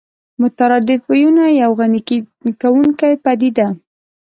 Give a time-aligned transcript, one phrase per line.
[0.41, 2.01] مترادف ويونه يوه غني
[2.61, 3.67] کوونکې پدیده